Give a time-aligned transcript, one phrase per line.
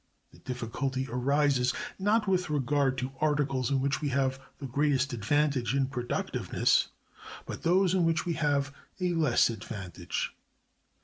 [0.31, 5.75] The difficulty arises not with regard to articles in which we have the greatest advantage
[5.75, 6.87] in productiveness,
[7.45, 10.35] but those in which we have a less advantage.